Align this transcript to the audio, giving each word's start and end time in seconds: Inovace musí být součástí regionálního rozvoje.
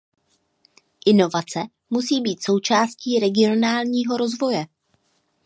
Inovace 1.05 1.59
musí 1.89 2.21
být 2.21 2.43
součástí 2.43 3.19
regionálního 3.19 4.17
rozvoje. 4.17 4.65